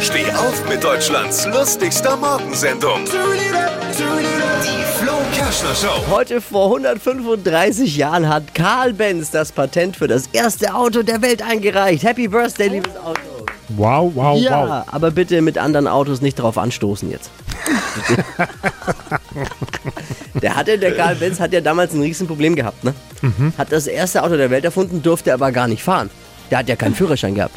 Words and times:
Steh 0.00 0.30
auf 0.32 0.68
mit 0.68 0.82
Deutschlands 0.84 1.46
lustigster 1.46 2.16
Morgensendung. 2.16 3.04
Die 3.04 4.84
Flo 4.98 5.12
Kerschner 5.34 5.74
Show. 5.74 6.04
Heute 6.10 6.40
vor 6.40 6.66
135 6.66 7.96
Jahren 7.96 8.28
hat 8.28 8.54
Karl 8.54 8.92
Benz 8.92 9.30
das 9.30 9.52
Patent 9.52 9.96
für 9.96 10.06
das 10.08 10.24
erste 10.32 10.74
Auto 10.74 11.02
der 11.02 11.22
Welt 11.22 11.42
eingereicht. 11.42 12.04
Happy 12.04 12.28
Birthday, 12.28 12.68
liebes 12.68 12.96
Auto. 12.96 13.20
Wow, 13.70 14.12
wow, 14.14 14.38
Ja, 14.38 14.68
wow. 14.68 14.84
aber 14.94 15.10
bitte 15.10 15.40
mit 15.42 15.58
anderen 15.58 15.88
Autos 15.88 16.20
nicht 16.20 16.36
drauf 16.36 16.56
anstoßen 16.58 17.10
jetzt. 17.10 17.30
der 20.42 20.54
hatte, 20.56 20.78
der 20.78 20.94
Karl 20.94 21.16
Benz 21.16 21.40
hat 21.40 21.52
ja 21.52 21.60
damals 21.60 21.92
ein 21.94 22.02
Riesenproblem 22.02 22.54
gehabt, 22.54 22.84
ne? 22.84 22.94
Hat 23.58 23.72
das 23.72 23.86
erste 23.86 24.22
Auto 24.22 24.36
der 24.36 24.50
Welt 24.50 24.64
erfunden, 24.64 25.02
durfte 25.02 25.32
aber 25.34 25.50
gar 25.52 25.66
nicht 25.68 25.82
fahren. 25.82 26.10
Der 26.50 26.58
hat 26.58 26.68
ja 26.68 26.76
keinen 26.76 26.94
Führerschein 26.94 27.34
gehabt. 27.34 27.56